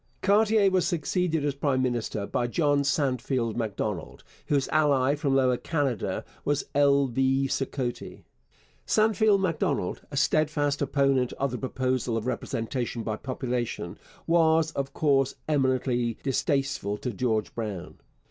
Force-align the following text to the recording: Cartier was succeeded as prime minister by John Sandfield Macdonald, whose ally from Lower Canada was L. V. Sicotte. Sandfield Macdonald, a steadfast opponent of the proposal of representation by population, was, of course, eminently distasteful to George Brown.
Cartier 0.23 0.71
was 0.71 0.87
succeeded 0.87 1.45
as 1.45 1.53
prime 1.53 1.83
minister 1.83 2.25
by 2.25 2.47
John 2.47 2.81
Sandfield 2.83 3.55
Macdonald, 3.55 4.23
whose 4.47 4.67
ally 4.69 5.13
from 5.13 5.35
Lower 5.35 5.57
Canada 5.57 6.25
was 6.43 6.63
L. 6.73 7.05
V. 7.05 7.47
Sicotte. 7.47 8.23
Sandfield 8.87 9.39
Macdonald, 9.39 10.01
a 10.09 10.17
steadfast 10.17 10.81
opponent 10.81 11.33
of 11.33 11.51
the 11.51 11.59
proposal 11.59 12.17
of 12.17 12.25
representation 12.25 13.03
by 13.03 13.15
population, 13.15 13.95
was, 14.25 14.71
of 14.71 14.91
course, 14.91 15.35
eminently 15.47 16.17
distasteful 16.23 16.97
to 16.97 17.11
George 17.13 17.53
Brown. 17.53 17.99